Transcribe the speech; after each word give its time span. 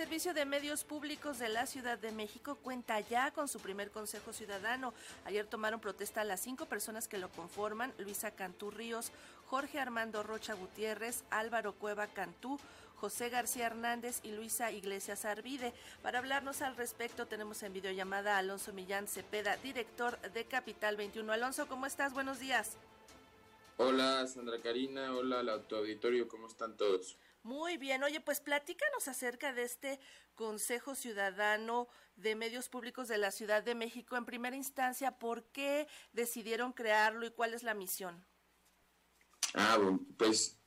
Servicio 0.00 0.32
de 0.32 0.46
Medios 0.46 0.82
Públicos 0.82 1.38
de 1.38 1.50
la 1.50 1.66
Ciudad 1.66 1.98
de 1.98 2.10
México 2.10 2.56
cuenta 2.62 2.98
ya 3.00 3.32
con 3.32 3.48
su 3.48 3.60
primer 3.60 3.90
Consejo 3.90 4.32
Ciudadano. 4.32 4.94
Ayer 5.26 5.46
tomaron 5.46 5.78
protesta 5.78 6.24
las 6.24 6.40
cinco 6.40 6.64
personas 6.64 7.06
que 7.06 7.18
lo 7.18 7.28
conforman, 7.28 7.92
Luisa 7.98 8.30
Cantú 8.30 8.70
Ríos, 8.70 9.12
Jorge 9.44 9.78
Armando 9.78 10.22
Rocha 10.22 10.54
Gutiérrez, 10.54 11.22
Álvaro 11.28 11.74
Cueva 11.74 12.06
Cantú, 12.06 12.58
José 12.96 13.28
García 13.28 13.66
Hernández 13.66 14.20
y 14.22 14.32
Luisa 14.32 14.72
Iglesias 14.72 15.26
Arvide. 15.26 15.74
Para 16.02 16.20
hablarnos 16.20 16.62
al 16.62 16.76
respecto 16.76 17.26
tenemos 17.26 17.62
en 17.62 17.74
videollamada 17.74 18.36
a 18.36 18.38
Alonso 18.38 18.72
Millán 18.72 19.06
Cepeda, 19.06 19.58
director 19.58 20.18
de 20.32 20.46
Capital 20.46 20.96
21. 20.96 21.30
Alonso, 21.30 21.68
¿cómo 21.68 21.84
estás? 21.84 22.14
Buenos 22.14 22.38
días. 22.38 22.78
Hola 23.76 24.26
Sandra 24.26 24.62
Karina, 24.62 25.14
hola 25.14 25.40
al 25.40 25.50
auditorio, 25.50 26.26
¿cómo 26.26 26.46
están 26.46 26.78
todos? 26.78 27.18
Muy 27.42 27.78
bien, 27.78 28.02
oye, 28.02 28.20
pues 28.20 28.40
platícanos 28.40 29.08
acerca 29.08 29.52
de 29.52 29.62
este 29.62 29.98
Consejo 30.34 30.94
Ciudadano 30.94 31.88
de 32.16 32.34
Medios 32.34 32.68
Públicos 32.68 33.08
de 33.08 33.16
la 33.16 33.30
Ciudad 33.30 33.62
de 33.62 33.74
México. 33.74 34.16
En 34.16 34.26
primera 34.26 34.56
instancia, 34.56 35.18
¿por 35.18 35.44
qué 35.44 35.88
decidieron 36.12 36.72
crearlo 36.72 37.26
y 37.26 37.30
cuál 37.30 37.54
es 37.54 37.62
la 37.62 37.72
misión? 37.72 38.24
Ah, 39.54 39.78
pues, 40.18 40.58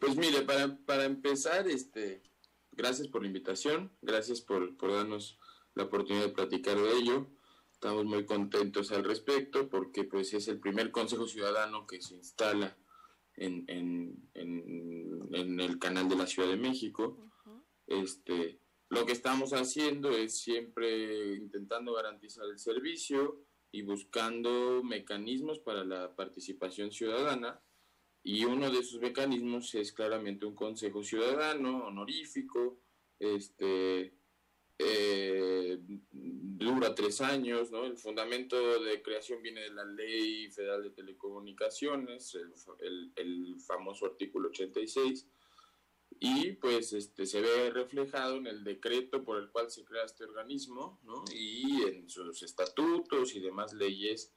pues 0.00 0.16
mire, 0.16 0.42
para, 0.42 0.76
para 0.86 1.04
empezar, 1.04 1.66
este, 1.66 2.22
gracias 2.70 3.08
por 3.08 3.22
la 3.22 3.26
invitación, 3.26 3.90
gracias 4.00 4.40
por, 4.40 4.76
por 4.76 4.92
darnos 4.92 5.40
la 5.74 5.84
oportunidad 5.84 6.26
de 6.26 6.32
platicar 6.32 6.76
de 6.76 6.92
ello. 6.92 7.26
Estamos 7.72 8.04
muy 8.04 8.24
contentos 8.24 8.92
al 8.92 9.02
respecto 9.02 9.68
porque 9.68 10.04
pues 10.04 10.32
es 10.34 10.46
el 10.46 10.60
primer 10.60 10.92
Consejo 10.92 11.26
Ciudadano 11.26 11.84
que 11.84 12.00
se 12.00 12.14
instala 12.14 12.76
en, 13.36 13.64
en, 13.68 14.30
en, 14.34 15.60
el 15.60 15.78
canal 15.78 16.08
de 16.08 16.16
la 16.16 16.26
Ciudad 16.26 16.48
de 16.48 16.56
México. 16.56 17.18
este, 17.86 18.58
lo 18.88 19.06
que 19.06 19.12
estamos 19.12 19.52
haciendo 19.52 20.10
es 20.10 20.38
siempre 20.38 21.36
intentando 21.36 21.94
garantizar 21.94 22.44
el 22.46 22.58
servicio 22.58 23.44
y 23.70 23.82
buscando 23.82 24.82
mecanismos 24.84 25.58
para 25.60 25.84
la 25.84 26.14
participación 26.14 26.92
ciudadana. 26.92 27.60
Y 28.22 28.44
uno 28.44 28.70
de 28.70 28.78
esos 28.78 29.00
mecanismos 29.00 29.74
es 29.74 29.92
claramente 29.92 30.44
un 30.46 30.54
consejo 30.54 31.02
ciudadano 31.02 31.86
honorífico, 31.86 32.80
este, 33.18 34.14
eh, 34.78 35.78
dura 36.10 36.94
tres 36.94 37.20
años, 37.20 37.70
¿no? 37.70 37.84
El 37.84 37.96
fundamento 37.96 38.82
de 38.82 39.02
creación 39.02 39.42
viene 39.42 39.62
de 39.62 39.70
la 39.70 39.84
Ley 39.84 40.50
Federal 40.50 40.82
de 40.82 40.90
Telecomunicaciones, 40.90 42.36
el, 42.78 43.60
famoso 43.60 44.06
artículo 44.06 44.48
86, 44.48 45.26
y 46.20 46.52
pues 46.52 46.92
este, 46.92 47.26
se 47.26 47.40
ve 47.40 47.70
reflejado 47.70 48.36
en 48.36 48.46
el 48.46 48.64
decreto 48.64 49.24
por 49.24 49.38
el 49.38 49.50
cual 49.50 49.70
se 49.70 49.84
crea 49.84 50.04
este 50.04 50.24
organismo, 50.24 51.00
¿no? 51.02 51.24
Y 51.34 51.82
en 51.82 52.08
sus 52.08 52.42
estatutos 52.42 53.34
y 53.34 53.40
demás 53.40 53.72
leyes 53.72 54.32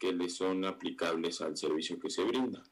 que 0.00 0.12
le 0.12 0.30
son 0.30 0.64
aplicables 0.64 1.42
al 1.42 1.58
servicio 1.58 2.00
que 2.00 2.08
se 2.08 2.24
brinda. 2.24 2.64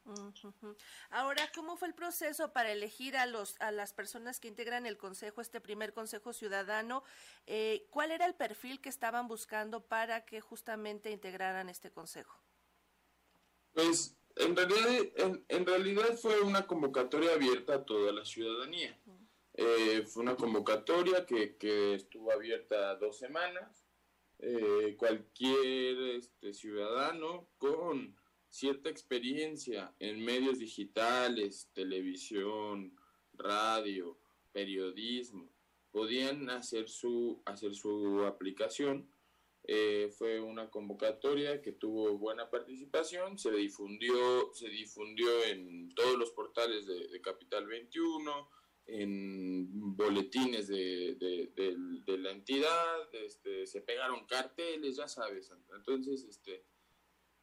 Ahora, 1.10 1.52
¿cómo 1.54 1.76
fue 1.76 1.88
el 1.88 1.94
proceso 1.94 2.52
para 2.54 2.72
elegir 2.72 3.16
a 3.18 3.26
los 3.26 3.54
a 3.60 3.70
las 3.70 3.92
personas 3.92 4.40
que 4.40 4.48
integran 4.48 4.86
el 4.86 4.96
consejo, 4.96 5.42
este 5.42 5.60
primer 5.60 5.92
consejo 5.92 6.32
ciudadano? 6.32 7.04
Eh, 7.46 7.86
¿Cuál 7.90 8.12
era 8.12 8.24
el 8.24 8.34
perfil 8.34 8.80
que 8.80 8.88
estaban 8.88 9.28
buscando 9.28 9.84
para 9.84 10.24
que 10.24 10.40
justamente 10.40 11.10
integraran 11.10 11.68
este 11.68 11.90
consejo? 11.90 12.42
Pues 13.74 14.16
en 14.36 14.56
realidad, 14.56 15.44
en, 15.48 15.66
realidad 15.66 16.16
fue 16.16 16.40
una 16.40 16.66
convocatoria 16.66 17.34
abierta 17.34 17.74
a 17.74 17.84
toda 17.84 18.10
la 18.10 18.24
ciudadanía. 18.24 18.98
Eh, 19.52 20.02
fue 20.06 20.22
una 20.22 20.36
convocatoria 20.36 21.26
que, 21.26 21.56
que 21.56 21.94
estuvo 21.94 22.32
abierta 22.32 22.94
dos 22.94 23.18
semanas 23.18 23.87
eh, 24.40 24.94
cualquier 24.96 26.16
este, 26.16 26.52
ciudadano 26.52 27.48
con 27.58 28.16
cierta 28.48 28.88
experiencia 28.88 29.94
en 29.98 30.24
medios 30.24 30.58
digitales, 30.58 31.70
televisión, 31.72 32.96
radio, 33.34 34.18
periodismo, 34.52 35.52
podían 35.90 36.50
hacer 36.50 36.88
su, 36.88 37.42
hacer 37.44 37.74
su 37.74 38.24
aplicación. 38.24 39.08
Eh, 39.64 40.10
fue 40.16 40.40
una 40.40 40.70
convocatoria 40.70 41.60
que 41.60 41.72
tuvo 41.72 42.16
buena 42.16 42.48
participación, 42.48 43.38
se 43.38 43.50
difundió, 43.52 44.50
se 44.54 44.68
difundió 44.68 45.28
en 45.44 45.94
todos 45.94 46.16
los 46.18 46.30
portales 46.30 46.86
de, 46.86 47.20
Capital 47.20 47.66
21, 47.66 48.48
en 48.86 49.94
boletines 49.94 50.68
de, 50.68 51.16
la 52.16 52.30
entidad, 52.30 53.14
este, 53.14 53.66
se 53.66 53.80
pegaron 53.82 54.26
carteles, 54.26 54.96
ya 54.96 55.08
sabes. 55.08 55.50
Entonces, 55.74 56.24
este, 56.24 56.64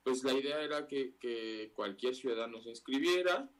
pues 0.04 0.24
la 0.24 0.34
idea 0.34 0.62
era 0.64 0.88
que, 0.88 1.72
cualquier 1.76 2.16
ciudadano 2.16 2.62
se 2.62 2.70
inscribiera. 2.70 3.52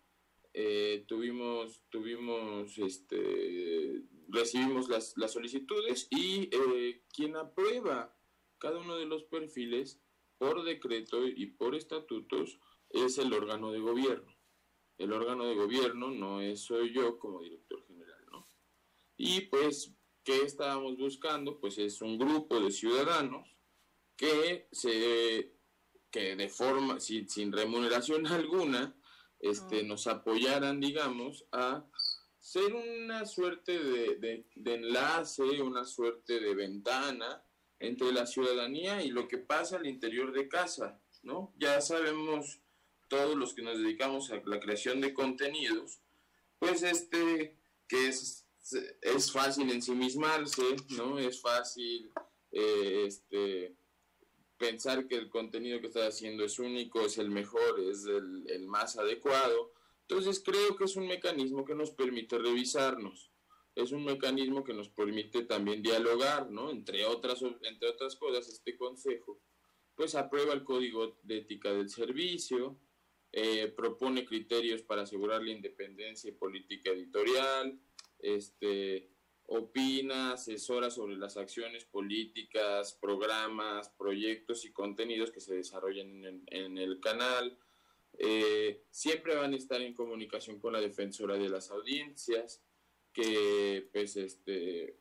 Eh, 0.54 1.04
tuvimos, 1.08 1.84
tuvimos, 1.90 2.78
este, 2.78 4.04
recibimos 4.30 4.88
las, 4.88 5.14
las 5.18 5.34
solicitudes 5.34 6.08
y 6.10 6.50
eh, 6.52 7.04
quien 7.14 7.36
aprueba 7.36 8.18
cada 8.58 8.80
uno 8.80 8.96
de 8.96 9.06
los 9.06 9.26
perfiles 9.26 10.00
por 10.38 10.64
decreto 10.64 11.28
y 11.28 11.48
por 11.48 11.76
estatutos 11.76 12.58
es 12.90 13.18
el 13.18 13.34
órgano 13.34 13.74
de 13.74 13.80
gobierno 13.80 14.36
el 14.98 15.12
órgano 15.12 15.46
de 15.46 15.56
gobierno 15.56 16.12
no 16.12 16.42
es 16.42 16.62
soy 16.62 16.94
yo 16.94 17.20
como 17.20 17.42
director 17.42 17.86
general, 17.86 18.26
¿no? 18.32 18.48
Y 19.18 19.42
pues, 19.42 19.95
¿qué 20.26 20.42
estábamos 20.42 20.98
buscando? 20.98 21.60
Pues 21.60 21.78
es 21.78 22.02
un 22.02 22.18
grupo 22.18 22.60
de 22.60 22.72
ciudadanos 22.72 23.48
que 24.18 24.68
se 24.72 25.54
que 26.12 26.36
de 26.36 26.50
forma 26.50 27.00
sin, 27.00 27.30
sin 27.30 27.52
remuneración 27.52 28.26
alguna 28.28 28.96
este, 29.40 29.84
nos 29.84 30.08
apoyaran, 30.08 30.80
digamos, 30.80 31.46
a 31.52 31.86
ser 32.40 32.74
una 32.74 33.26
suerte 33.26 33.78
de, 33.78 34.46
de, 34.56 34.74
enlace, 34.74 35.44
una 35.62 35.84
suerte 35.84 36.40
de 36.40 36.56
ventana 36.56 37.44
entre 37.80 38.12
la 38.14 38.26
ciudadanía 38.26 39.04
y 39.04 39.10
lo 39.10 39.28
que 39.28 39.38
pasa 39.38 39.78
al 39.78 39.88
interior 39.88 40.32
de 40.32 40.48
casa, 40.48 41.02
¿no? 41.22 41.54
Ya 41.58 41.82
sabemos 41.82 42.60
todos 43.08 43.36
los 43.36 43.54
que 43.54 43.62
nos 43.62 43.78
dedicamos 43.78 44.32
a 44.32 44.42
la 44.46 44.60
creación 44.60 45.02
de 45.02 45.14
contenidos, 45.14 46.00
pues 46.60 46.82
este, 46.84 47.58
que 47.88 48.08
es, 48.08 48.45
es 49.02 49.32
fácil 49.32 49.72
ensimismarse, 49.72 50.64
¿no? 50.98 51.20
Es 51.20 51.42
fácil 51.42 52.12
eh, 52.52 53.04
este, 53.08 53.76
pensar 54.58 55.08
que 55.08 55.16
el 55.16 55.30
contenido 55.30 55.80
que 55.80 55.88
estás 55.88 56.16
haciendo 56.16 56.44
es 56.44 56.60
único, 56.60 57.02
es 57.02 57.18
el 57.18 57.30
mejor, 57.30 57.80
es 57.80 58.06
el, 58.06 58.46
el 58.50 58.68
más 58.68 58.98
adecuado. 58.98 59.74
Entonces 60.08 60.42
creo 60.44 60.76
que 60.76 60.86
es 60.86 60.96
un 60.96 61.08
mecanismo 61.08 61.66
que 61.66 61.76
nos 61.76 61.92
permite 61.92 62.38
revisarnos 62.38 63.32
es 63.76 63.92
un 63.92 64.06
mecanismo 64.06 64.64
que 64.64 64.74
nos 64.74 64.90
permite 64.90 65.44
también 65.44 65.84
dialogar, 65.84 66.50
¿no? 66.50 66.72
Entre 66.72 67.06
otras, 67.06 67.42
entre 67.42 67.90
otras 67.90 68.16
cosas, 68.16 68.48
este 68.48 68.78
consejo, 68.78 69.42
pues 69.96 70.16
aprueba 70.16 70.54
el 70.54 70.64
código 70.64 71.20
de 71.24 71.40
ética 71.40 71.74
del 71.74 71.90
servicio, 71.90 72.80
eh, 73.34 73.68
propone 73.68 74.26
criterios 74.26 74.82
para 74.82 75.02
asegurar 75.02 75.44
la 75.44 75.52
independencia 75.52 76.30
y 76.30 76.34
política 76.34 76.92
editorial, 76.92 77.78
este, 78.26 79.10
opina, 79.48 80.34
asesora 80.34 80.90
sobre 80.90 81.16
las 81.18 81.38
acciones 81.38 81.86
políticas, 81.86 82.98
programas, 83.00 83.90
proyectos 83.90 84.66
y 84.66 84.74
contenidos 84.74 85.32
que 85.32 85.40
se 85.40 85.56
desarrollan 85.56 86.44
en, 86.48 86.78
el 86.78 87.00
canal. 87.00 87.58
Eh, 88.18 88.86
siempre 88.90 89.36
van 89.36 89.54
a 89.54 89.58
estar 89.58 89.82
en 89.82 89.94
comunicación 89.94 90.60
con 90.60 90.74
la 90.74 90.82
defensora 90.82 91.38
de 91.38 91.50
las 91.50 91.70
audiencias, 91.70 92.64
que 93.14 93.88
pues 93.94 94.18
este, 94.18 95.00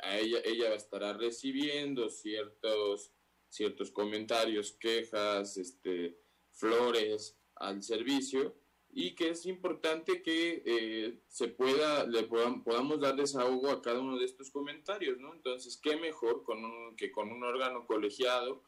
a 0.00 0.18
ella, 0.18 0.38
ella 0.44 0.74
estará 0.74 1.12
recibiendo 1.12 2.08
ciertos, 2.08 3.12
ciertos 3.48 3.90
comentarios, 3.90 4.72
quejas, 4.72 5.58
este, 5.58 6.18
flores, 6.50 7.38
al 7.56 7.82
servicio 7.82 8.63
y 8.96 9.16
que 9.16 9.30
es 9.30 9.44
importante 9.44 10.22
que 10.22 10.62
eh, 10.64 11.18
se 11.26 11.48
pueda, 11.48 12.06
le 12.06 12.22
podamos 12.22 13.00
dar 13.00 13.16
desahogo 13.16 13.70
a 13.70 13.82
cada 13.82 13.98
uno 13.98 14.16
de 14.16 14.24
estos 14.24 14.52
comentarios, 14.52 15.18
¿no? 15.18 15.34
Entonces, 15.34 15.76
¿qué 15.76 15.96
mejor 15.96 16.44
con 16.44 16.64
un, 16.64 16.94
que 16.94 17.10
con 17.10 17.32
un 17.32 17.42
órgano 17.42 17.86
colegiado, 17.86 18.62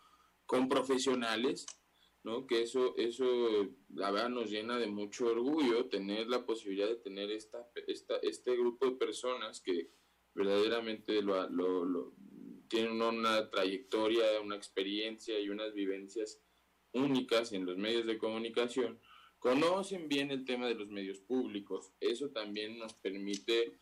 con 0.45 0.69
profesionales, 0.69 1.65
¿no? 2.25 2.45
Que 2.45 2.63
eso, 2.63 2.97
eso, 2.97 3.25
la 3.95 4.11
verdad, 4.11 4.31
nos 4.31 4.51
llena 4.51 4.79
de 4.79 4.89
mucho 4.89 5.27
orgullo 5.27 5.87
tener 5.87 6.27
la 6.27 6.45
posibilidad 6.45 6.89
de 6.89 6.97
tener 6.97 7.31
esta, 7.31 7.71
esta, 7.87 8.17
este 8.17 8.57
grupo 8.57 8.87
de 8.87 8.97
personas 8.97 9.61
que 9.61 9.93
verdaderamente 10.35 11.23
lo, 11.23 11.49
lo, 11.49 12.15
tienen 12.69 13.01
una 13.01 13.49
trayectoria, 13.49 14.41
una 14.43 14.57
experiencia 14.57 15.39
y 15.39 15.51
unas 15.51 15.73
vivencias 15.73 16.43
únicas 16.93 17.53
en 17.53 17.65
los 17.65 17.77
medios 17.77 18.07
de 18.07 18.19
comunicación, 18.19 18.99
conocen 19.47 20.09
bien 20.09 20.33
el 20.33 20.45
tema 20.45 20.67
de 20.67 20.75
los 20.75 20.89
medios 20.89 21.21
públicos. 21.21 21.93
Eso 22.01 22.31
también 22.31 22.79
nos 22.79 22.95
permite 22.95 23.79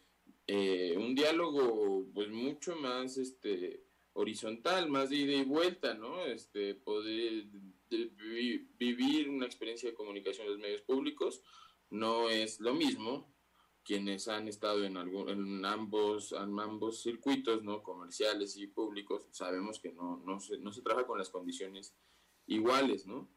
eh, 0.47 0.95
un 0.95 1.15
diálogo 1.15 2.07
pues 2.13 2.29
mucho 2.29 2.77
más 2.77 3.17
este 3.17 3.83
horizontal, 4.13 4.91
más 4.91 5.09
de 5.09 5.17
ida 5.17 5.33
y 5.33 5.45
vuelta, 5.45 5.95
¿no? 5.95 6.23
Este, 6.27 6.75
poder 6.75 7.47
vivir 8.79 9.31
una 9.31 9.47
experiencia 9.47 9.89
de 9.89 9.97
comunicación 9.97 10.47
en 10.47 10.53
los 10.53 10.61
medios 10.61 10.83
públicos 10.83 11.43
no 11.89 12.29
es 12.29 12.61
lo 12.61 12.75
mismo 12.75 13.33
quienes 13.85 14.29
han 14.29 14.49
estado 14.49 14.85
en, 14.85 14.99
algún, 14.99 15.31
en, 15.31 15.65
ambos, 15.65 16.33
en 16.33 16.61
ambos 16.61 17.03
circuitos, 17.03 17.63
¿no? 17.63 17.83
Comerciales 17.83 18.59
y 18.59 18.67
públicos, 18.67 19.29
sabemos 19.31 19.79
que 19.81 19.93
no, 19.93 20.23
no, 20.27 20.41
se, 20.41 20.59
no 20.59 20.73
se 20.73 20.83
trabaja 20.83 21.07
con 21.07 21.19
las 21.19 21.31
condiciones 21.31 21.95
iguales, 22.47 23.07
¿no? 23.07 23.31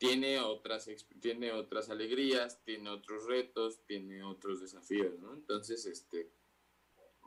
Tiene 0.00 0.40
otras, 0.40 0.88
tiene 1.20 1.52
otras 1.52 1.90
alegrías, 1.90 2.64
tiene 2.64 2.88
otros 2.88 3.26
retos, 3.26 3.84
tiene 3.84 4.22
otros 4.22 4.62
desafíos, 4.62 5.18
¿no? 5.20 5.34
Entonces, 5.34 5.84
este, 5.84 6.30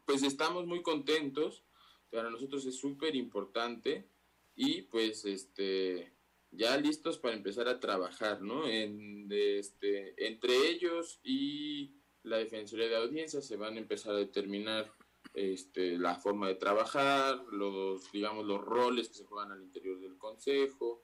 pues 0.08 0.24
estamos 0.24 0.66
muy 0.66 0.82
contentos, 0.82 1.64
para 2.10 2.32
nosotros 2.32 2.66
es 2.66 2.76
súper 2.76 3.16
importante 3.16 4.08
y 4.56 4.82
pues, 4.82 5.24
este, 5.24 6.14
ya 6.50 6.76
listos 6.78 7.20
para 7.20 7.36
empezar 7.36 7.68
a 7.68 7.80
trabajar, 7.80 8.42
¿no? 8.42 8.68
En, 8.68 9.28
este, 9.32 10.16
entre 10.26 10.56
ellos 10.68 11.20
y 11.24 11.92
la 12.24 12.38
Defensoría 12.38 12.88
de 12.88 12.98
Audiencia 12.98 13.44
se 13.44 13.56
van 13.56 13.76
a 13.76 13.82
empezar 13.82 14.16
a 14.16 14.18
determinar 14.18 14.92
este, 15.36 16.00
la 16.00 16.16
forma 16.16 16.48
de 16.48 16.56
trabajar, 16.56 17.40
los, 17.52 18.12
digamos, 18.12 18.48
los 18.48 18.62
roles 18.62 19.10
que 19.10 19.14
se 19.14 19.26
juegan 19.26 19.52
al 19.52 19.62
interior 19.62 20.00
del 20.00 20.18
Consejo 20.18 21.04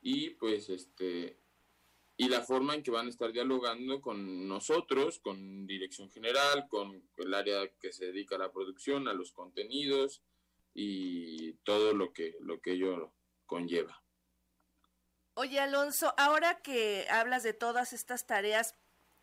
y 0.00 0.30
pues 0.30 0.68
este 0.68 1.38
y 2.16 2.28
la 2.28 2.42
forma 2.42 2.74
en 2.74 2.82
que 2.82 2.90
van 2.90 3.06
a 3.06 3.10
estar 3.10 3.32
dialogando 3.32 4.02
con 4.02 4.46
nosotros, 4.46 5.20
con 5.20 5.66
Dirección 5.66 6.10
General, 6.10 6.68
con 6.68 7.02
el 7.16 7.34
área 7.34 7.66
que 7.80 7.94
se 7.94 8.06
dedica 8.06 8.36
a 8.36 8.40
la 8.40 8.52
producción, 8.52 9.08
a 9.08 9.14
los 9.14 9.32
contenidos 9.32 10.22
y 10.74 11.54
todo 11.64 11.94
lo 11.94 12.12
que 12.12 12.36
lo 12.40 12.60
que 12.60 12.72
ello 12.72 13.14
conlleva. 13.46 14.02
Oye, 15.34 15.60
Alonso, 15.60 16.12
ahora 16.18 16.60
que 16.60 17.06
hablas 17.08 17.42
de 17.42 17.54
todas 17.54 17.94
estas 17.94 18.26
tareas, 18.26 18.74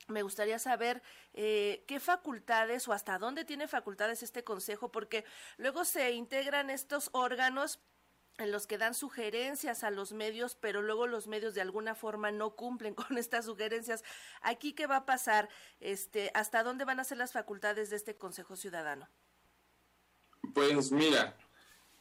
me 0.07 0.23
gustaría 0.23 0.57
saber 0.57 1.03
eh, 1.33 1.83
qué 1.87 1.99
facultades 1.99 2.87
o 2.87 2.93
hasta 2.93 3.19
dónde 3.19 3.45
tiene 3.45 3.67
facultades 3.67 4.23
este 4.23 4.43
consejo, 4.43 4.91
porque 4.91 5.25
luego 5.57 5.85
se 5.85 6.11
integran 6.13 6.69
estos 6.69 7.09
órganos 7.11 7.79
en 8.37 8.51
los 8.51 8.67
que 8.67 8.77
dan 8.77 8.93
sugerencias 8.93 9.83
a 9.83 9.91
los 9.91 10.13
medios, 10.13 10.55
pero 10.55 10.81
luego 10.81 11.07
los 11.07 11.27
medios 11.27 11.53
de 11.53 11.61
alguna 11.61 11.95
forma 11.95 12.31
no 12.31 12.55
cumplen 12.55 12.93
con 12.95 13.17
estas 13.17 13.45
sugerencias. 13.45 14.03
Aquí 14.41 14.73
qué 14.73 14.87
va 14.87 14.97
a 14.97 15.05
pasar, 15.05 15.49
este, 15.79 16.31
hasta 16.33 16.63
dónde 16.63 16.85
van 16.85 16.99
a 16.99 17.03
ser 17.03 17.17
las 17.17 17.33
facultades 17.33 17.89
de 17.89 17.95
este 17.95 18.15
Consejo 18.15 18.55
Ciudadano. 18.55 19.09
Pues 20.53 20.91
mira, 20.91 21.37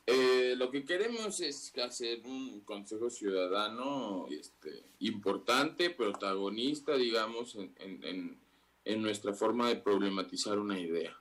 eh, 0.06 0.54
lo 0.56 0.70
que 0.70 0.84
queremos 0.84 1.40
es 1.40 1.72
hacer 1.78 2.20
un 2.24 2.60
Consejo 2.60 3.10
Ciudadano 3.10 4.26
este, 4.30 4.84
importante, 5.00 5.90
protagonista, 5.90 6.96
digamos, 6.96 7.56
en, 7.56 8.38
en, 8.84 9.02
nuestra 9.02 9.34
forma 9.34 9.68
de 9.68 9.76
problematizar 9.76 10.58
una 10.58 10.78
idea. 10.78 11.16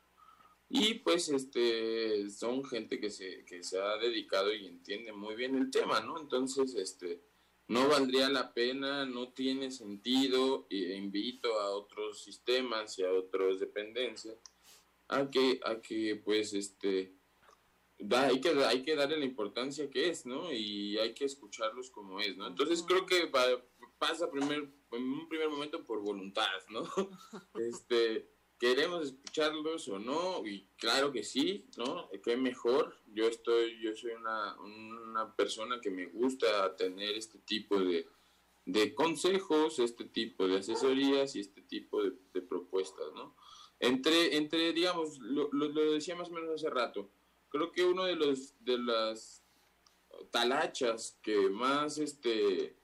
Y 0.77 0.95
pues 0.95 1.29
este, 1.29 2.29
son 2.29 2.65
gente 2.65 2.99
que 2.99 3.09
se, 3.09 3.45
que 3.45 3.63
se 3.63 3.79
ha 3.79 3.95
dedicado 3.97 4.53
y 4.53 4.67
entiende 4.67 5.13
muy 5.13 5.35
bien 5.35 5.55
el 5.55 5.71
tema, 5.71 6.01
¿no? 6.01 6.19
Entonces, 6.19 6.75
este, 6.75 7.21
no 7.69 7.87
valdría 7.87 8.27
la 8.27 8.53
pena, 8.53 9.05
no 9.05 9.31
tiene 9.31 9.71
sentido, 9.71 10.67
e 10.69 10.97
invito 10.97 11.59
a 11.61 11.69
otros 11.69 12.21
sistemas 12.21 12.99
y 12.99 13.03
a 13.03 13.11
otras 13.11 13.61
dependencias 13.61 14.35
a 15.07 15.29
que, 15.29 15.61
a 15.63 15.79
que 15.79 16.21
pues, 16.23 16.53
este, 16.53 17.15
hay, 18.11 18.41
que, 18.41 18.49
hay 18.65 18.83
que 18.83 18.95
darle 18.97 19.17
la 19.17 19.25
importancia 19.25 19.89
que 19.89 20.09
es, 20.09 20.25
¿no? 20.25 20.51
Y 20.51 20.97
hay 20.97 21.13
que 21.13 21.23
escucharlos 21.23 21.89
como 21.89 22.19
es, 22.19 22.35
¿no? 22.35 22.47
Entonces 22.47 22.83
creo 22.85 23.05
que 23.05 23.31
pasa 23.97 24.29
primer, 24.29 24.69
en 24.91 25.03
un 25.03 25.29
primer 25.29 25.47
momento 25.47 25.85
por 25.85 26.01
voluntad, 26.01 26.49
¿no? 26.69 26.83
este, 27.55 28.34
queremos 28.59 29.05
escucharlos 29.05 29.87
o 29.89 29.99
no, 29.99 30.45
y 30.45 30.67
claro 30.77 31.11
que 31.11 31.23
sí, 31.23 31.65
¿no? 31.77 32.09
Qué 32.23 32.37
mejor. 32.37 32.97
Yo 33.13 33.27
estoy, 33.27 33.79
yo 33.81 33.95
soy 33.95 34.11
una, 34.11 34.55
una 34.59 35.35
persona 35.35 35.79
que 35.81 35.89
me 35.89 36.07
gusta 36.07 36.75
tener 36.75 37.15
este 37.15 37.39
tipo 37.39 37.79
de, 37.79 38.07
de 38.65 38.93
consejos, 38.93 39.79
este 39.79 40.05
tipo 40.05 40.47
de 40.47 40.59
asesorías 40.59 41.35
y 41.35 41.41
este 41.41 41.61
tipo 41.61 42.03
de, 42.03 42.41
propuestas, 42.41 43.07
¿no? 43.13 43.35
Entre, 43.79 44.37
entre 44.37 44.71
digamos, 44.73 45.19
lo, 45.19 45.49
lo, 45.51 45.67
lo 45.67 45.91
decía 45.91 46.15
más 46.15 46.29
o 46.29 46.33
menos 46.33 46.55
hace 46.55 46.69
rato, 46.69 47.09
creo 47.49 47.71
que 47.71 47.83
uno 47.83 48.05
de 48.05 48.15
los 48.15 48.53
de 48.63 48.77
las 48.77 49.43
talachas 50.31 51.17
que 51.21 51.49
más 51.49 51.97
este 51.97 52.75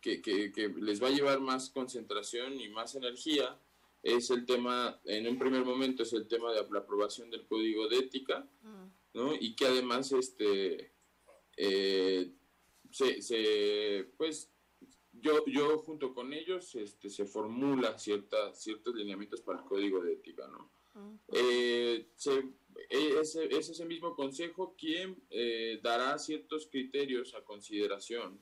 que, 0.00 0.22
que, 0.22 0.72
les 0.76 1.02
va 1.02 1.08
a 1.08 1.10
llevar 1.10 1.40
más 1.40 1.70
concentración 1.70 2.60
y 2.60 2.68
más 2.68 2.94
energía 2.94 3.58
es 4.06 4.30
el 4.30 4.46
tema, 4.46 5.00
en 5.04 5.26
un 5.26 5.38
primer 5.38 5.64
momento 5.64 6.04
es 6.04 6.12
el 6.12 6.28
tema 6.28 6.52
de 6.52 6.64
la 6.70 6.78
aprobación 6.78 7.28
del 7.28 7.44
código 7.46 7.88
de 7.88 7.98
ética, 7.98 8.48
¿no? 9.14 9.34
Y 9.34 9.56
que 9.56 9.66
además, 9.66 10.12
este, 10.12 10.92
eh, 11.56 12.30
se, 12.90 13.20
se, 13.20 14.08
pues, 14.16 14.52
yo, 15.12 15.44
yo 15.46 15.78
junto 15.78 16.14
con 16.14 16.32
ellos, 16.32 16.74
este, 16.76 17.10
se 17.10 17.24
formula 17.24 17.98
cierta, 17.98 18.54
ciertos 18.54 18.94
lineamientos 18.94 19.40
para 19.40 19.58
el 19.58 19.64
código 19.64 20.00
de 20.02 20.12
ética, 20.12 20.46
¿no? 20.46 20.70
eh, 21.32 22.08
se 22.14 22.44
e, 22.88 23.20
es, 23.20 23.34
ese 23.36 23.84
mismo 23.84 24.14
consejo 24.14 24.74
quien 24.78 25.16
eh, 25.30 25.80
dará 25.82 26.18
ciertos 26.18 26.68
criterios 26.68 27.34
a 27.34 27.42
consideración 27.42 28.40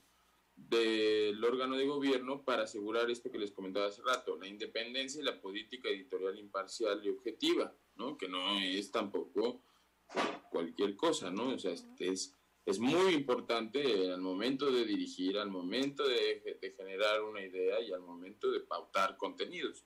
del 0.57 1.43
órgano 1.45 1.77
de 1.77 1.87
gobierno 1.87 2.45
para 2.45 2.63
asegurar 2.63 3.11
esto 3.11 3.31
que 3.31 3.39
les 3.39 3.51
comentaba 3.51 3.87
hace 3.87 4.03
rato, 4.03 4.37
la 4.37 4.47
independencia 4.47 5.21
y 5.21 5.25
la 5.25 5.41
política 5.41 5.89
editorial 5.89 6.39
imparcial 6.39 7.01
y 7.05 7.11
objetiva, 7.11 7.75
¿no? 7.97 8.17
Que 8.17 8.29
no 8.29 8.61
es 8.61 8.91
tampoco 8.91 9.63
cualquier 10.51 10.97
cosa, 10.97 11.31
¿no? 11.31 11.49
O 11.55 11.59
sea, 11.59 11.73
es, 11.99 12.35
es 12.65 12.79
muy 12.79 13.15
importante 13.15 14.13
al 14.13 14.21
momento 14.21 14.71
de 14.71 14.85
dirigir, 14.85 15.39
al 15.39 15.51
momento 15.51 16.07
de, 16.07 16.59
de 16.61 16.71
generar 16.73 17.23
una 17.23 17.43
idea 17.43 17.81
y 17.81 17.93
al 17.93 18.01
momento 18.01 18.51
de 18.51 18.61
pautar 18.61 19.17
contenidos. 19.17 19.85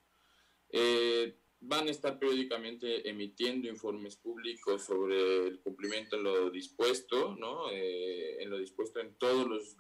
Eh, 0.71 1.35
van 1.61 1.89
a 1.89 1.91
estar 1.91 2.19
periódicamente 2.19 3.09
emitiendo 3.09 3.69
informes 3.69 4.17
públicos 4.17 4.85
sobre 4.85 5.49
el 5.49 5.61
cumplimiento 5.61 6.17
en 6.17 6.23
lo 6.23 6.51
dispuesto, 6.51 7.35
¿no? 7.37 7.71
Eh, 7.73 8.43
en 8.43 8.51
lo 8.51 8.59
dispuesto 8.59 9.01
en 9.01 9.17
todos 9.19 9.47
los, 9.47 9.77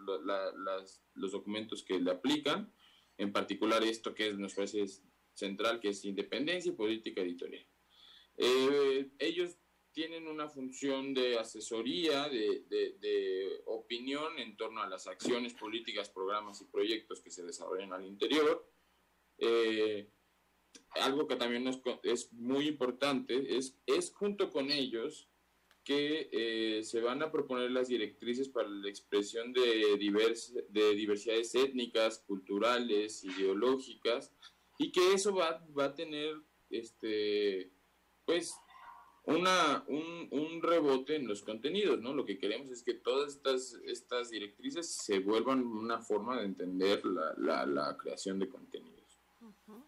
los 1.14 1.32
documentos 1.32 1.84
que 1.84 2.00
le 2.00 2.10
aplican, 2.10 2.72
en 3.16 3.32
particular 3.32 3.82
esto 3.84 4.14
que 4.14 4.28
es, 4.28 4.38
nos 4.38 4.54
parece 4.54 4.84
central, 5.34 5.80
que 5.80 5.90
es 5.90 6.04
independencia 6.04 6.70
y 6.70 6.74
política 6.74 7.20
editorial. 7.22 7.66
Eh, 8.36 9.10
ellos 9.18 9.56
tienen 9.92 10.28
una 10.28 10.48
función 10.48 11.14
de 11.14 11.38
asesoría, 11.38 12.28
de, 12.28 12.64
de, 12.68 13.62
opinión 13.66 14.38
en 14.38 14.56
torno 14.56 14.80
a 14.80 14.88
las 14.88 15.06
acciones 15.06 15.54
políticas, 15.54 16.10
programas 16.10 16.60
y 16.60 16.66
proyectos 16.66 17.20
que 17.20 17.30
se 17.30 17.44
desarrollan 17.44 17.92
al 17.92 18.04
interior. 18.04 18.70
Eh, 19.38 20.08
algo 21.00 21.26
que 21.26 21.36
también 21.36 21.66
es 22.02 22.32
muy 22.32 22.68
importante 22.68 23.56
es, 23.56 23.78
es 23.86 24.12
junto 24.12 24.50
con 24.50 24.70
ellos 24.70 25.28
que 25.88 26.28
eh, 26.32 26.84
se 26.84 27.00
van 27.00 27.22
a 27.22 27.32
proponer 27.32 27.70
las 27.70 27.88
directrices 27.88 28.50
para 28.50 28.68
la 28.68 28.90
expresión 28.90 29.54
de, 29.54 29.96
divers, 29.96 30.54
de 30.68 30.94
diversidades 30.94 31.54
étnicas, 31.54 32.18
culturales, 32.26 33.24
ideológicas, 33.24 34.30
y 34.76 34.92
que 34.92 35.14
eso 35.14 35.34
va, 35.34 35.66
va 35.76 35.86
a 35.86 35.94
tener 35.94 36.36
este, 36.68 37.70
pues, 38.26 38.54
una, 39.24 39.82
un, 39.88 40.28
un, 40.30 40.60
rebote 40.62 41.16
en 41.16 41.26
los 41.26 41.42
contenidos, 41.42 41.98
¿no? 42.02 42.12
Lo 42.12 42.26
que 42.26 42.38
queremos 42.38 42.68
es 42.68 42.82
que 42.82 42.92
todas 42.92 43.36
estas, 43.36 43.78
estas 43.86 44.28
directrices 44.28 44.94
se 44.94 45.20
vuelvan 45.20 45.66
una 45.66 46.02
forma 46.02 46.38
de 46.38 46.44
entender 46.44 47.02
la, 47.06 47.32
la, 47.38 47.64
la 47.64 47.96
creación 47.96 48.38
de 48.38 48.48
contenidos. 48.50 49.18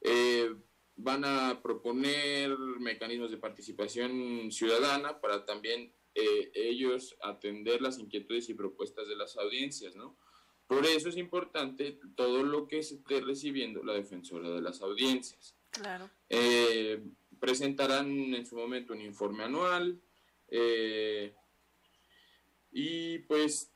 eh, 0.00 0.54
van 1.02 1.24
a 1.24 1.60
proponer 1.62 2.56
mecanismos 2.78 3.30
de 3.30 3.38
participación 3.38 4.50
ciudadana 4.50 5.20
para 5.20 5.44
también 5.44 5.92
eh, 6.14 6.50
ellos 6.54 7.16
atender 7.22 7.80
las 7.80 7.98
inquietudes 7.98 8.48
y 8.48 8.54
propuestas 8.54 9.08
de 9.08 9.16
las 9.16 9.36
audiencias, 9.36 9.96
¿no? 9.96 10.16
Por 10.66 10.86
eso 10.86 11.08
es 11.08 11.16
importante 11.16 11.98
todo 12.14 12.44
lo 12.44 12.68
que 12.68 12.78
esté 12.78 13.20
recibiendo 13.20 13.82
la 13.82 13.94
defensora 13.94 14.50
de 14.50 14.60
las 14.60 14.82
audiencias. 14.82 15.56
Claro. 15.70 16.10
Eh, 16.28 17.02
presentarán 17.40 18.34
en 18.34 18.46
su 18.46 18.56
momento 18.56 18.92
un 18.92 19.00
informe 19.00 19.44
anual 19.44 20.00
eh, 20.48 21.34
y 22.70 23.18
pues 23.20 23.72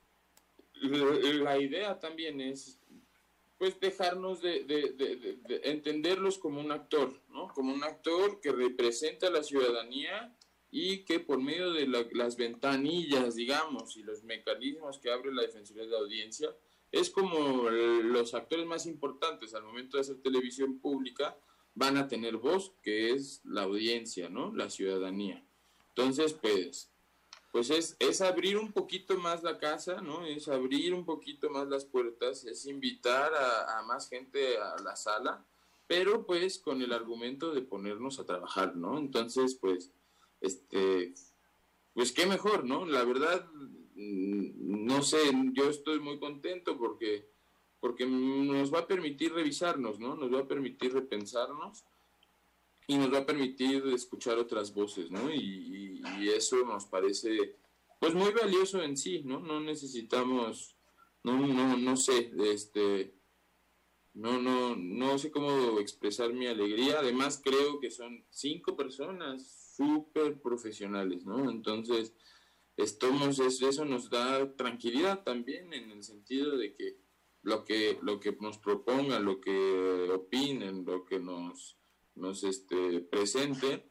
la 0.83 1.59
idea 1.59 1.99
también 1.99 2.41
es 2.41 2.79
pues 3.65 3.81
dejarnos 3.81 4.43
de, 4.43 4.65
de, 4.65 5.61
entenderlos 5.65 6.37
como 6.37 6.61
un 6.61 6.71
actor, 6.71 7.19
¿no? 7.31 7.49
Como 7.49 7.73
un 7.73 7.83
actor 7.83 8.39
que 8.43 8.53
representa 8.53 9.29
a 9.29 9.31
la 9.31 9.43
ciudadanía 9.43 10.37
y 10.71 10.99
que 11.07 11.19
por 11.19 11.41
medio 11.41 11.73
de 11.73 11.87
las 12.13 12.37
ventanillas, 12.37 13.37
digamos, 13.37 13.97
y 13.97 14.03
los 14.03 14.23
mecanismos 14.23 14.99
que 14.99 15.11
abre 15.11 15.33
la 15.33 15.41
Defensoría 15.41 15.85
de 15.85 15.89
la 15.89 15.99
Audiencia, 15.99 16.55
es 16.93 17.09
como 17.09 17.71
los 17.71 18.35
actores 18.35 18.67
más 18.67 18.85
importantes 18.85 19.55
al 19.55 19.65
momento 19.65 19.97
de 19.97 20.03
hacer 20.03 20.21
televisión 20.21 20.79
pública 20.79 21.35
van 21.75 21.97
a 21.97 22.07
tener 22.07 22.37
voz, 22.37 22.75
que 22.83 23.13
es 23.13 23.41
la 23.45 23.63
audiencia, 23.63 24.29
¿no? 24.29 24.55
La 24.55 24.69
ciudadanía. 24.69 25.43
Entonces, 25.89 26.35
pues, 26.35 26.91
pues 27.55 27.71
es, 27.71 27.97
es 28.01 28.21
abrir 28.21 28.59
un 28.59 28.73
poquito 28.73 29.17
más 29.17 29.45
la 29.45 29.59
casa, 29.59 30.01
¿no? 30.01 30.27
Es 30.27 30.49
abrir 30.49 30.93
un 30.93 31.05
poquito 31.05 31.49
más 31.51 31.69
las 31.69 31.85
puertas, 31.85 32.45
es 32.45 32.67
invitar 32.67 33.33
a, 33.33 33.79
a 33.79 33.83
más 33.85 34.09
gente 34.09 34.59
a 34.59 34.75
la 34.83 34.97
sala, 34.97 35.47
pero 35.87 36.27
pues 36.27 36.59
con 36.59 36.83
el 36.83 36.93
argumento 36.93 37.55
de 37.55 37.63
ponernos 37.63 38.19
a 38.19 38.27
trabajar, 38.27 38.75
¿no? 38.75 38.99
Entonces, 38.99 39.55
pues, 39.55 39.93
este, 40.41 41.15
pues 41.93 42.11
qué 42.11 42.27
mejor, 42.27 42.65
¿no? 42.65 42.87
La 42.87 43.05
verdad, 43.05 43.49
mm, 43.95 44.85
no 44.85 45.03
sé, 45.03 45.21
yo 45.53 45.71
estoy 45.71 46.01
muy 46.01 46.19
contento 46.19 46.77
porque, 46.77 47.31
porque 47.79 48.05
nos 48.05 48.75
va 48.75 48.81
a 48.81 48.89
permitir 48.89 49.33
revisarnos, 49.33 50.01
¿no? 50.01 50.17
Nos 50.17 50.35
va 50.35 50.41
a 50.41 50.49
permitir 50.49 50.93
repensarnos 50.93 51.85
y 52.87 52.97
nos 52.97 53.13
va 53.13 53.19
a 53.19 53.27
permitir 53.27 53.85
escuchar 53.95 54.39
otras 54.39 54.73
voces, 54.75 55.11
¿no? 55.11 55.33
Y, 55.33 56.03
y, 56.21 56.29
eso 56.29 56.65
nos 56.65 56.87
parece, 56.87 57.57
pues 57.99 58.15
muy 58.15 58.33
valioso 58.33 58.83
en 58.83 58.97
sí, 58.97 59.23
¿no? 59.25 59.41
No 59.41 59.61
necesitamos, 59.61 60.77
no, 61.23 61.47
no, 61.47 61.77
no 61.77 61.97
sé, 61.97 62.31
este, 62.45 63.15
no, 64.15 64.41
no, 64.41 64.77
no 64.77 65.19
sé 65.19 65.31
cómo 65.31 65.81
expresar 65.81 66.33
mi 66.33 66.47
alegría. 66.47 67.01
Además, 67.01 67.41
creo 67.43 67.81
que 67.81 67.91
son 67.91 68.25
cinco 68.31 68.77
personas 68.77 69.73
súper 69.77 70.41
profesionales, 70.41 71.25
¿no? 71.25 71.51
Entonces, 71.51 72.15
estamos, 72.77 73.39
eso 73.39 73.85
nos 73.85 74.11
da 74.11 74.55
tranquilidad 74.57 75.25
también 75.25 75.73
en 75.73 75.91
el 75.91 76.03
sentido 76.03 76.57
de 76.57 76.75
que 76.75 76.99
lo 77.43 77.65
que, 77.65 77.99
lo 78.03 78.21
que 78.21 78.33
nos 78.41 78.59
propongan, 78.59 79.25
lo 79.25 79.41
que 79.41 80.11
opinen, 80.13 80.85
lo 80.85 81.05
que 81.05 81.19
nos, 81.19 81.77
nos 82.15 82.45
este, 82.45 83.01
presenten, 83.01 83.85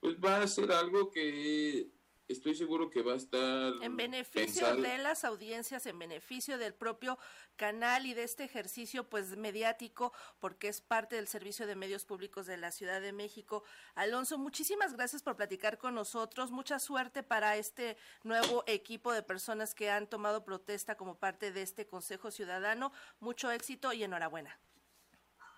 pues 0.00 0.16
va 0.16 0.42
a 0.42 0.46
ser 0.48 0.72
algo 0.72 1.10
que 1.10 1.90
estoy 2.28 2.54
seguro 2.54 2.90
que 2.90 3.02
va 3.02 3.14
a 3.14 3.16
estar... 3.16 3.72
En 3.82 3.96
beneficio 3.96 4.76
de 4.76 4.98
las 4.98 5.24
audiencias, 5.24 5.86
en 5.86 5.98
beneficio 5.98 6.58
del 6.58 6.74
propio 6.74 7.18
canal 7.56 8.06
y 8.06 8.14
de 8.14 8.22
este 8.22 8.44
ejercicio 8.44 9.08
pues 9.08 9.36
mediático, 9.36 10.12
porque 10.38 10.68
es 10.68 10.80
parte 10.80 11.16
del 11.16 11.26
Servicio 11.26 11.66
de 11.66 11.74
Medios 11.74 12.04
Públicos 12.04 12.46
de 12.46 12.58
la 12.58 12.70
Ciudad 12.70 13.00
de 13.00 13.12
México. 13.12 13.64
Alonso, 13.94 14.36
muchísimas 14.38 14.92
gracias 14.92 15.22
por 15.22 15.36
platicar 15.36 15.78
con 15.78 15.94
nosotros. 15.94 16.50
Mucha 16.50 16.78
suerte 16.78 17.22
para 17.22 17.56
este 17.56 17.96
nuevo 18.24 18.62
equipo 18.66 19.12
de 19.12 19.22
personas 19.22 19.74
que 19.74 19.90
han 19.90 20.06
tomado 20.06 20.44
protesta 20.44 20.96
como 20.96 21.18
parte 21.18 21.50
de 21.50 21.62
este 21.62 21.86
Consejo 21.86 22.30
Ciudadano. 22.30 22.92
Mucho 23.20 23.50
éxito 23.50 23.92
y 23.92 24.04
enhorabuena. 24.04 24.60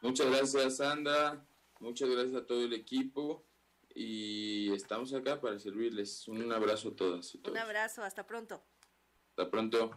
Muchas 0.03 0.29
gracias, 0.29 0.77
Sandra. 0.77 1.45
Muchas 1.81 2.11
gracias 2.11 2.35
a 2.35 2.47
todo 2.47 2.63
el 2.63 2.75
equipo 2.75 3.45
y 3.95 4.73
estamos 4.73 5.13
acá 5.15 5.41
para 5.41 5.59
servirles. 5.59 6.29
Un 6.29 6.53
abrazo 6.53 6.91
a 6.91 6.97
todas 6.97 7.35
y 7.35 7.39
todos. 7.39 7.57
Un 7.57 7.63
abrazo, 7.63 8.03
hasta 8.03 8.27
pronto. 8.27 8.63
Hasta 9.31 9.51
pronto. 9.51 9.91